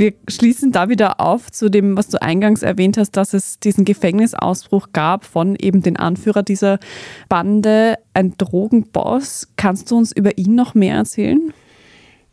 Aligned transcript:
Wir 0.00 0.14
schließen 0.28 0.72
da 0.72 0.88
wieder 0.88 1.20
auf 1.20 1.50
zu 1.50 1.68
dem, 1.68 1.94
was 1.94 2.08
du 2.08 2.22
eingangs 2.22 2.62
erwähnt 2.62 2.96
hast, 2.96 3.18
dass 3.18 3.34
es 3.34 3.60
diesen 3.60 3.84
Gefängnisausbruch 3.84 4.88
gab 4.94 5.26
von 5.26 5.56
eben 5.56 5.82
den 5.82 5.98
Anführer 5.98 6.42
dieser 6.42 6.78
Bande, 7.28 7.98
ein 8.14 8.32
Drogenboss. 8.38 9.48
Kannst 9.56 9.90
du 9.90 9.98
uns 9.98 10.10
über 10.12 10.38
ihn 10.38 10.54
noch 10.54 10.74
mehr 10.74 10.94
erzählen? 10.94 11.52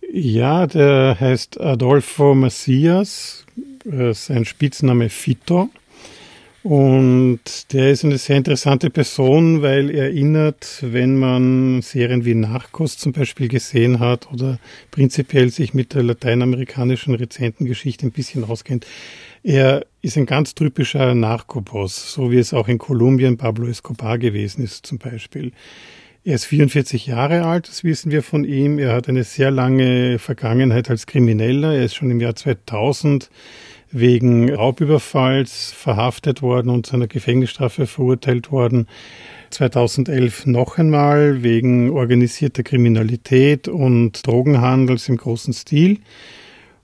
Ja, 0.10 0.66
der 0.66 1.20
heißt 1.20 1.60
Adolfo 1.60 2.34
Macias, 2.34 3.46
sein 3.84 4.46
Spitzname 4.46 5.10
Fito. 5.10 5.70
Und 6.68 7.72
der 7.72 7.92
ist 7.92 8.04
eine 8.04 8.18
sehr 8.18 8.36
interessante 8.36 8.90
Person, 8.90 9.62
weil 9.62 9.90
er 9.90 10.08
erinnert, 10.08 10.80
wenn 10.82 11.16
man 11.16 11.82
Serien 11.82 12.26
wie 12.26 12.36
Narcos 12.36 12.98
zum 12.98 13.14
Beispiel 13.14 13.48
gesehen 13.48 14.02
hat 14.02 14.30
oder 14.34 14.60
prinzipiell 14.92 15.50
sich 15.50 15.74
mit 15.74 15.94
der 15.94 16.04
lateinamerikanischen 16.04 17.16
Rezentengeschichte 17.16 18.06
ein 18.06 18.12
bisschen 18.12 18.44
auskennt. 18.44 18.86
Er 19.44 19.86
ist 20.02 20.18
ein 20.18 20.26
ganz 20.26 20.56
typischer 20.56 21.16
Narcoboss, 21.16 22.12
so 22.12 22.32
wie 22.32 22.38
es 22.38 22.54
auch 22.54 22.68
in 22.68 22.80
Kolumbien 22.80 23.38
Pablo 23.38 23.68
Escobar 23.68 24.18
gewesen 24.18 24.62
ist 24.62 24.86
zum 24.86 24.98
Beispiel. 24.98 25.54
Er 26.28 26.36
ist 26.36 26.44
44 26.44 27.08
Jahre 27.08 27.46
alt, 27.46 27.70
das 27.70 27.86
wissen 27.86 28.12
wir 28.12 28.22
von 28.22 28.44
ihm. 28.44 28.80
Er 28.80 28.92
hat 28.92 29.08
eine 29.08 29.24
sehr 29.24 29.50
lange 29.50 30.20
Vergangenheit 30.20 30.90
als 30.90 31.06
Krimineller. 31.06 31.74
Er 31.74 31.86
ist 31.86 31.96
schon 31.96 32.12
im 32.12 32.20
Jahr 32.20 32.36
2000 32.36 33.30
wegen 33.92 34.54
Raubüberfalls 34.54 35.72
verhaftet 35.72 36.42
worden 36.42 36.68
und 36.70 36.86
zu 36.86 36.98
einer 36.98 37.08
Gefängnisstrafe 37.08 37.88
verurteilt 37.88 38.52
worden. 38.52 38.88
2011 39.52 40.48
noch 40.48 40.78
einmal 40.78 41.44
wegen 41.44 41.92
organisierter 41.92 42.64
Kriminalität 42.64 43.70
und 43.70 44.28
Drogenhandels 44.28 45.08
im 45.08 45.16
großen 45.16 45.54
Stil. 45.54 46.00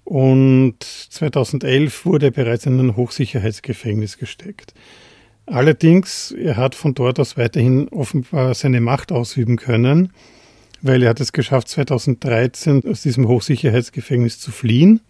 Und 0.05 0.81
2011 0.81 2.05
wurde 2.05 2.27
er 2.27 2.31
bereits 2.31 2.65
in 2.65 2.79
ein 2.79 2.95
Hochsicherheitsgefängnis 2.95 4.17
gesteckt. 4.17 4.73
Allerdings, 5.45 6.31
er 6.31 6.55
hat 6.55 6.73
von 6.73 6.93
dort 6.93 7.19
aus 7.19 7.37
weiterhin 7.37 7.89
offenbar 7.89 8.53
seine 8.53 8.79
Macht 8.79 9.11
ausüben 9.11 9.57
können, 9.57 10.13
weil 10.81 11.03
er 11.03 11.09
hat 11.09 11.19
es 11.19 11.33
geschafft, 11.33 11.67
2013 11.67 12.83
aus 12.89 13.01
diesem 13.01 13.27
Hochsicherheitsgefängnis 13.27 14.39
zu 14.39 14.51
fliehen. 14.51 15.01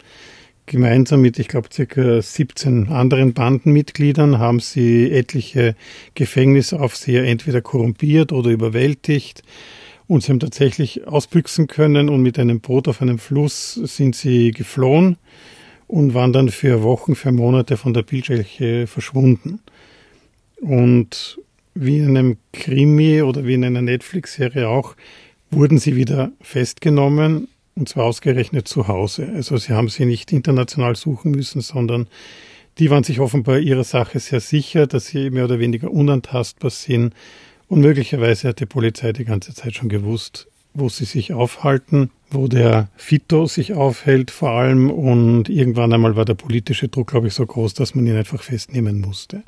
Gemeinsam 0.66 1.20
mit, 1.20 1.38
ich 1.38 1.48
glaube, 1.48 1.68
circa 1.72 2.20
17 2.22 2.88
anderen 2.88 3.34
Bandenmitgliedern 3.34 4.38
haben 4.38 4.60
sie 4.60 5.10
etliche 5.10 5.76
Gefängnisaufseher 6.14 7.24
entweder 7.24 7.60
korrumpiert 7.60 8.32
oder 8.32 8.50
überwältigt. 8.50 9.42
Und 10.06 10.22
sie 10.22 10.32
haben 10.32 10.40
tatsächlich 10.40 11.06
ausbüchsen 11.06 11.66
können 11.66 12.08
und 12.08 12.22
mit 12.22 12.38
einem 12.38 12.60
Boot 12.60 12.88
auf 12.88 13.02
einem 13.02 13.18
Fluss 13.18 13.74
sind 13.74 14.16
sie 14.16 14.50
geflohen 14.50 15.16
und 15.86 16.14
waren 16.14 16.32
dann 16.32 16.48
für 16.48 16.82
Wochen, 16.82 17.14
für 17.14 17.30
Monate 17.30 17.76
von 17.76 17.94
der 17.94 18.02
Bildfläche 18.02 18.86
verschwunden. 18.86 19.60
Und 20.64 21.38
wie 21.74 21.98
in 21.98 22.16
einem 22.16 22.36
Krimi 22.54 23.20
oder 23.20 23.44
wie 23.44 23.52
in 23.52 23.64
einer 23.64 23.82
Netflix-Serie 23.82 24.66
auch, 24.66 24.96
wurden 25.50 25.76
sie 25.76 25.94
wieder 25.94 26.32
festgenommen 26.40 27.48
und 27.74 27.88
zwar 27.88 28.04
ausgerechnet 28.06 28.66
zu 28.66 28.88
Hause. 28.88 29.28
Also 29.34 29.58
sie 29.58 29.74
haben 29.74 29.90
sie 29.90 30.06
nicht 30.06 30.32
international 30.32 30.96
suchen 30.96 31.32
müssen, 31.32 31.60
sondern 31.60 32.08
die 32.78 32.90
waren 32.90 33.04
sich 33.04 33.20
offenbar 33.20 33.58
ihrer 33.58 33.84
Sache 33.84 34.20
sehr 34.20 34.40
sicher, 34.40 34.86
dass 34.86 35.06
sie 35.06 35.28
mehr 35.28 35.44
oder 35.44 35.58
weniger 35.58 35.90
unantastbar 35.90 36.70
sind. 36.70 37.12
Und 37.68 37.80
möglicherweise 37.80 38.48
hat 38.48 38.60
die 38.60 38.66
Polizei 38.66 39.12
die 39.12 39.26
ganze 39.26 39.52
Zeit 39.54 39.74
schon 39.74 39.90
gewusst, 39.90 40.48
wo 40.72 40.88
sie 40.88 41.04
sich 41.04 41.34
aufhalten, 41.34 42.10
wo 42.30 42.48
der 42.48 42.88
Fito 42.96 43.46
sich 43.46 43.74
aufhält 43.74 44.30
vor 44.30 44.50
allem. 44.50 44.90
Und 44.90 45.50
irgendwann 45.50 45.92
einmal 45.92 46.16
war 46.16 46.24
der 46.24 46.34
politische 46.34 46.88
Druck, 46.88 47.08
glaube 47.08 47.28
ich, 47.28 47.34
so 47.34 47.44
groß, 47.44 47.74
dass 47.74 47.94
man 47.94 48.06
ihn 48.06 48.16
einfach 48.16 48.42
festnehmen 48.42 49.00
musste. 49.00 49.42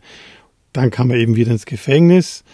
Dann 0.76 0.90
kam 0.90 1.10
er 1.10 1.16
eben 1.16 1.36
wieder 1.36 1.52
ins 1.52 1.66
Gefängnis 1.66 2.44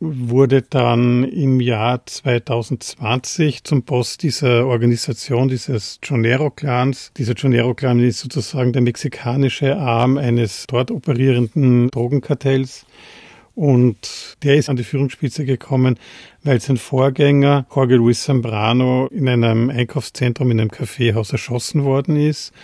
wurde 0.00 0.62
dann 0.62 1.24
im 1.24 1.60
Jahr 1.60 2.04
2020 2.06 3.64
zum 3.64 3.82
Boss 3.82 4.16
dieser 4.16 4.66
Organisation, 4.66 5.48
dieses 5.48 6.00
Jonero-Clans. 6.02 7.12
Dieser 7.18 7.34
Jonero-Clan 7.34 8.00
ist 8.00 8.20
sozusagen 8.20 8.72
der 8.72 8.80
mexikanische 8.80 9.76
Arm 9.76 10.16
eines 10.16 10.66
dort 10.66 10.90
operierenden 10.90 11.90
Drogenkartells. 11.90 12.86
Und 13.54 14.38
der 14.42 14.56
ist 14.56 14.70
an 14.70 14.76
die 14.76 14.84
Führungsspitze 14.84 15.44
gekommen, 15.44 15.98
weil 16.42 16.62
sein 16.62 16.78
Vorgänger, 16.78 17.66
Jorge 17.74 17.96
Luis 17.96 18.22
Zambrano, 18.24 19.06
in 19.08 19.28
einem 19.28 19.68
Einkaufszentrum, 19.68 20.50
in 20.50 20.60
einem 20.60 20.70
Kaffeehaus 20.70 21.30
erschossen 21.32 21.84
worden 21.84 22.16
ist. 22.16 22.54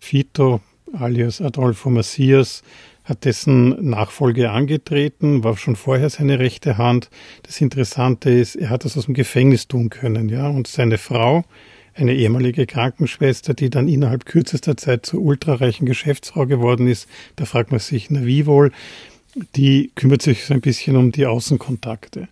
Fito, 0.00 0.60
alias 0.98 1.40
Adolfo 1.40 1.90
Macias, 1.90 2.64
hat 3.04 3.24
dessen 3.24 3.90
Nachfolge 3.90 4.50
angetreten, 4.50 5.42
war 5.44 5.56
schon 5.56 5.76
vorher 5.76 6.08
seine 6.10 6.38
rechte 6.38 6.78
Hand. 6.78 7.10
Das 7.42 7.60
Interessante 7.60 8.30
ist, 8.30 8.56
er 8.56 8.70
hat 8.70 8.84
das 8.84 8.96
aus 8.96 9.06
dem 9.06 9.14
Gefängnis 9.14 9.68
tun 9.68 9.90
können, 9.90 10.28
ja, 10.28 10.48
und 10.48 10.66
seine 10.66 10.98
Frau, 10.98 11.44
eine 11.94 12.14
ehemalige 12.14 12.66
Krankenschwester, 12.66 13.54
die 13.54 13.70
dann 13.70 13.88
innerhalb 13.88 14.24
kürzester 14.24 14.76
Zeit 14.76 15.04
zur 15.04 15.20
ultrareichen 15.20 15.86
Geschäftsfrau 15.86 16.46
geworden 16.46 16.86
ist, 16.86 17.08
da 17.36 17.44
fragt 17.44 17.70
man 17.70 17.80
sich, 17.80 18.08
na 18.10 18.24
wie 18.24 18.46
wohl, 18.46 18.72
die 19.56 19.90
kümmert 19.94 20.22
sich 20.22 20.44
so 20.44 20.54
ein 20.54 20.60
bisschen 20.60 20.96
um 20.96 21.12
die 21.12 21.26
Außenkontakte. 21.26 22.28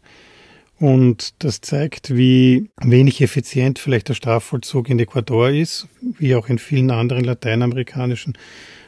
Und 0.78 1.34
das 1.44 1.60
zeigt, 1.60 2.16
wie 2.16 2.70
wenig 2.80 3.20
effizient 3.20 3.78
vielleicht 3.78 4.08
der 4.08 4.14
Strafvollzug 4.14 4.88
in 4.88 4.98
Ecuador 4.98 5.50
ist, 5.50 5.88
wie 6.00 6.34
auch 6.34 6.48
in 6.48 6.58
vielen 6.58 6.90
anderen 6.90 7.24
lateinamerikanischen 7.24 8.32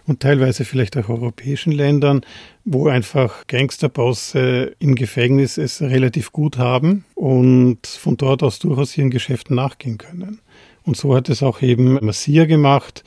und 0.06 0.20
teilweise 0.20 0.64
vielleicht 0.64 0.96
auch 0.96 1.08
europäischen 1.08 1.72
Ländern, 1.72 2.22
wo 2.64 2.88
einfach 2.88 3.46
Gangsterbosse 3.46 4.74
im 4.78 4.94
Gefängnis 4.94 5.58
es 5.58 5.80
relativ 5.80 6.32
gut 6.32 6.58
haben 6.58 7.04
und 7.14 7.86
von 7.86 8.16
dort 8.16 8.42
aus 8.42 8.58
durchaus 8.58 8.96
ihren 8.96 9.10
Geschäften 9.10 9.56
nachgehen 9.56 9.98
können. 9.98 10.40
Und 10.84 10.96
so 10.96 11.14
hat 11.14 11.28
es 11.28 11.42
auch 11.42 11.62
eben 11.62 11.94
Massia 12.04 12.44
gemacht 12.44 13.04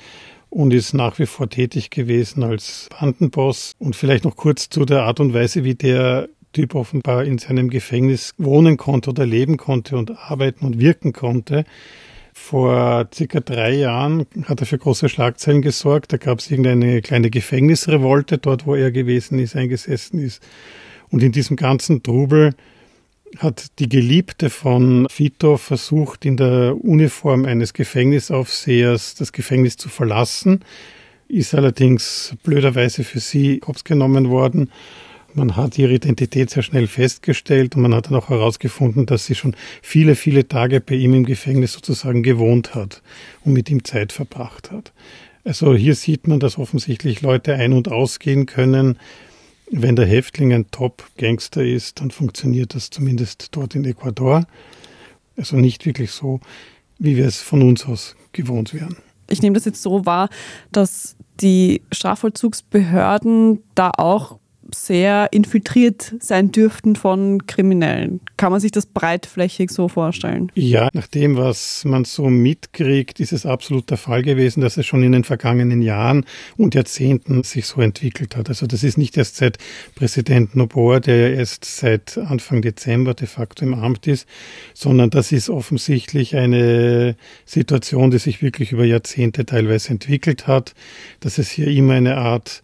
und 0.50 0.74
ist 0.74 0.94
nach 0.94 1.20
wie 1.20 1.26
vor 1.26 1.50
tätig 1.50 1.90
gewesen 1.90 2.44
als 2.44 2.88
Bandenboss. 2.98 3.74
Und 3.78 3.96
vielleicht 3.96 4.24
noch 4.24 4.38
kurz 4.38 4.70
zu 4.70 4.86
der 4.86 5.04
Art 5.04 5.20
und 5.20 5.34
Weise, 5.34 5.66
wie 5.66 5.76
der 5.76 6.30
Typ 6.54 6.76
offenbar 6.76 7.26
in 7.26 7.38
seinem 7.38 7.70
Gefängnis 7.70 8.34
wohnen 8.38 8.78
konnte 8.78 9.10
oder 9.10 9.26
leben 9.26 9.58
konnte 9.58 9.98
und 9.98 10.12
arbeiten 10.12 10.66
und 10.66 10.80
wirken 10.80 11.12
konnte. 11.12 11.66
Vor 12.38 13.08
circa 13.12 13.40
drei 13.40 13.72
Jahren 13.72 14.28
hat 14.44 14.60
er 14.60 14.68
für 14.68 14.78
große 14.78 15.10
Schlagzeilen 15.10 15.64
gesorgt. 15.64 16.14
Da 16.14 16.18
gab 16.18 16.40
es 16.40 16.52
irgendeine 16.52 17.02
kleine 17.02 17.32
Gefängnisrevolte 17.32 18.38
dort, 18.38 18.68
wo 18.68 18.76
er 18.76 18.92
gewesen 18.92 19.40
ist, 19.40 19.56
eingesessen 19.56 20.20
ist. 20.20 20.44
Und 21.10 21.24
in 21.24 21.32
diesem 21.32 21.56
ganzen 21.56 22.04
Trubel 22.04 22.54
hat 23.40 23.80
die 23.80 23.90
Geliebte 23.90 24.50
von 24.50 25.08
Fito 25.10 25.58
versucht, 25.58 26.26
in 26.26 26.38
der 26.38 26.76
Uniform 26.84 27.46
eines 27.46 27.74
Gefängnisaufsehers 27.74 29.16
das 29.16 29.32
Gefängnis 29.32 29.78
zu 29.78 29.90
verlassen, 29.90 30.60
ist 31.28 31.56
allerdings 31.56 32.36
blöderweise 32.44 33.04
für 33.04 33.22
sie 33.22 33.62
hops 33.66 33.84
genommen 33.86 34.30
worden 34.30 34.70
man 35.36 35.56
hat 35.56 35.78
ihre 35.78 35.94
Identität 35.94 36.50
sehr 36.50 36.64
schnell 36.64 36.88
festgestellt 36.88 37.76
und 37.76 37.82
man 37.82 37.94
hat 37.94 38.08
dann 38.08 38.16
auch 38.16 38.30
herausgefunden, 38.30 39.06
dass 39.06 39.26
sie 39.26 39.36
schon 39.36 39.56
viele, 39.82 40.16
viele 40.16 40.48
Tage 40.48 40.82
bei 40.82 40.96
ihm 40.96 41.14
im 41.14 41.26
Gefängnis 41.26 41.74
sozusagen 41.74 42.24
gewohnt 42.24 42.76
hat 42.76 43.02
und 43.44 43.54
mit 43.54 43.70
ihm 43.70 43.84
Zeit 43.84 44.12
verbracht 44.12 44.72
hat. 44.72 44.94
Also 45.44 45.76
hier 45.76 45.96
sieht 45.96 46.28
man, 46.28 46.40
dass 46.40 46.58
offensichtlich 46.58 47.22
Leute 47.22 47.54
ein- 47.54 47.74
und 47.74 47.90
ausgehen 47.90 48.46
können. 48.46 48.98
Wenn 49.70 49.96
der 49.96 50.06
Häftling 50.06 50.54
ein 50.54 50.72
Top-Gangster 50.72 51.64
ist, 51.64 52.02
dann 52.02 52.12
funktioniert 52.12 52.74
das 52.74 52.90
zumindest 52.90 53.50
dort 53.52 53.76
in 53.76 53.86
Ecuador. 53.86 54.48
Also 55.38 55.58
nicht 55.58 55.86
wirklich 55.86 56.12
so, 56.12 56.40
wie 56.98 57.18
wir 57.18 57.26
es 57.26 57.42
von 57.42 57.62
uns 57.62 57.86
aus 57.86 58.16
gewohnt 58.32 58.74
wären. 58.74 58.98
Ich 59.30 59.42
nehme 59.42 59.56
das 59.56 59.66
jetzt 59.66 59.82
so 59.82 60.06
wahr, 60.06 60.30
dass 60.72 61.16
die 61.42 61.82
Strafvollzugsbehörden 61.92 63.64
da 63.74 63.92
auch 63.98 64.40
sehr 64.76 65.30
infiltriert 65.32 66.16
sein 66.20 66.52
dürften 66.52 66.96
von 66.96 67.48
Kriminellen. 67.48 68.20
Kann 68.38 68.52
man 68.52 68.60
sich 68.60 68.72
das 68.72 68.86
breitflächig 68.86 69.72
so 69.72 69.88
vorstellen? 69.88 70.52
Ja, 70.56 70.90
nach 70.94 71.08
dem, 71.08 71.38
was 71.38 71.86
man 71.86 72.06
so 72.06 72.30
mitkriegt, 72.30 73.20
ist 73.20 73.32
es 73.32 73.46
absolut 73.46 73.90
der 73.90 73.98
Fall 73.98 74.24
gewesen, 74.24 74.62
dass 74.62 74.78
es 74.78 74.86
schon 74.86 75.04
in 75.04 75.14
den 75.14 75.24
vergangenen 75.24 75.82
Jahren 75.82 76.26
und 76.58 76.76
Jahrzehnten 76.76 77.44
sich 77.44 77.66
so 77.66 77.82
entwickelt 77.82 78.36
hat. 78.36 78.50
Also 78.50 78.68
das 78.68 78.84
ist 78.84 78.98
nicht 78.98 79.18
erst 79.18 79.38
seit 79.38 79.58
Präsident 79.96 80.56
Noboa, 80.56 81.00
der 81.00 81.30
ja 81.30 81.38
erst 81.38 81.66
seit 81.66 82.18
Anfang 82.18 82.62
Dezember 82.62 83.14
de 83.14 83.28
facto 83.28 83.66
im 83.66 83.74
Amt 83.74 84.08
ist, 84.08 84.28
sondern 84.74 85.10
das 85.10 85.32
ist 85.32 85.50
offensichtlich 85.50 86.36
eine 86.36 87.16
Situation, 87.46 88.12
die 88.12 88.20
sich 88.20 88.42
wirklich 88.42 88.72
über 88.72 88.86
Jahrzehnte 88.86 89.46
teilweise 89.46 89.92
entwickelt 89.92 90.48
hat, 90.48 90.74
dass 91.20 91.38
es 91.38 91.50
hier 91.50 91.68
immer 91.68 91.94
eine 91.94 92.18
Art 92.18 92.64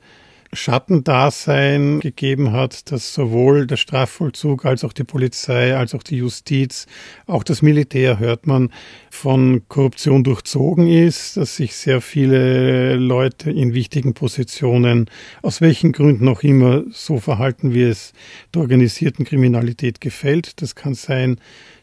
Schattendasein 0.53 2.01
gegeben 2.01 2.51
hat, 2.51 2.91
dass 2.91 3.13
sowohl 3.13 3.67
der 3.67 3.77
Strafvollzug 3.77 4.65
als 4.65 4.83
auch 4.83 4.93
die 4.93 5.03
Polizei, 5.03 5.75
als 5.75 5.95
auch 5.95 6.03
die 6.03 6.17
Justiz, 6.17 6.87
auch 7.25 7.43
das 7.43 7.61
Militär 7.61 8.19
hört 8.19 8.47
man 8.47 8.71
von 9.09 9.61
Korruption 9.69 10.23
durchzogen 10.23 10.87
ist, 10.87 11.37
dass 11.37 11.55
sich 11.55 11.75
sehr 11.75 12.01
viele 12.01 12.95
Leute 12.95 13.49
in 13.51 13.73
wichtigen 13.73 14.13
Positionen 14.13 15.09
aus 15.41 15.61
welchen 15.61 15.93
Gründen 15.93 16.27
auch 16.27 16.43
immer 16.43 16.83
so 16.91 17.17
verhalten, 17.17 17.73
wie 17.73 17.83
es 17.83 18.13
der 18.53 18.61
organisierten 18.61 19.25
Kriminalität 19.25 20.01
gefällt. 20.01 20.61
Das 20.61 20.75
kann 20.75 20.95
sein, 20.95 21.39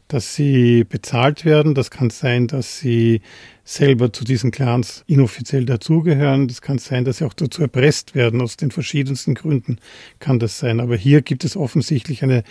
dass 0.08 0.34
sie 0.34 0.84
bezahlt 0.84 1.44
werden. 1.44 1.74
Das 1.74 1.90
kann 1.90 2.10
sein, 2.10 2.46
dass 2.46 2.78
sie 2.78 3.20
selber 3.64 4.12
zu 4.12 4.24
diesen 4.24 4.50
Clans 4.50 5.04
inoffiziell 5.06 5.66
dazugehören. 5.66 6.48
Das 6.48 6.62
kann 6.62 6.78
sein, 6.78 7.04
dass 7.04 7.18
sie 7.18 7.26
auch 7.26 7.34
dazu 7.34 7.62
erpresst 7.62 8.14
werden. 8.14 8.40
Aus 8.40 8.56
den 8.56 8.70
verschiedensten 8.70 9.34
Gründen 9.34 9.78
kann 10.18 10.38
das 10.38 10.58
sein. 10.58 10.80
Aber 10.80 10.96
hier 10.96 11.22
gibt 11.22 11.44
es 11.44 11.56
offensichtlich 11.56 12.22
eine 12.22 12.44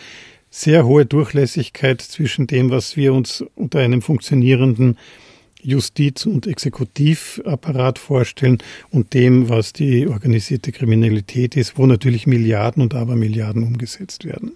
sehr 0.50 0.86
hohe 0.86 1.06
Durchlässigkeit 1.06 2.02
zwischen 2.02 2.48
dem, 2.48 2.70
was 2.70 2.96
wir 2.96 3.14
uns 3.14 3.44
unter 3.56 3.80
einem 3.80 4.02
funktionierenden 4.02 4.98
Justiz- 5.62 6.26
und 6.26 6.48
Exekutivapparat 6.48 8.00
vorstellen 8.00 8.60
und 8.90 9.14
dem, 9.14 9.50
was 9.50 9.74
die 9.74 10.08
organisierte 10.08 10.72
Kriminalität 10.72 11.58
ist, 11.58 11.78
wo 11.78 11.86
natürlich 11.86 12.28
Milliarden 12.28 12.84
und 12.84 12.94
Abermilliarden 12.94 13.64
umgesetzt 13.64 14.24
werden. 14.24 14.56